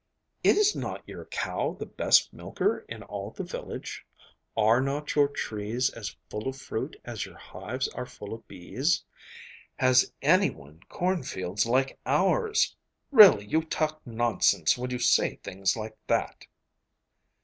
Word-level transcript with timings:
'Is 0.43 0.75
not 0.75 1.07
your 1.07 1.25
cow 1.25 1.75
the 1.77 1.85
best 1.85 2.33
milker 2.33 2.79
in 2.89 3.03
all 3.03 3.29
the 3.29 3.43
village? 3.43 4.03
Are 4.57 4.81
not 4.81 5.13
your 5.13 5.27
trees 5.27 5.91
as 5.91 6.15
full 6.27 6.47
of 6.47 6.55
fruit 6.55 6.99
as 7.05 7.23
your 7.23 7.37
hives 7.37 7.87
are 7.89 8.07
full 8.07 8.33
of 8.33 8.47
bees? 8.47 9.03
Has 9.77 10.11
anyone 10.23 10.79
cornfields 10.89 11.67
like 11.67 11.99
ours? 12.07 12.75
Really 13.11 13.45
you 13.45 13.61
talk 13.61 14.01
nonsense 14.03 14.75
when 14.75 14.89
you 14.89 14.97
say 14.97 15.35
things 15.35 15.77
like 15.77 15.95
that! 16.07 16.47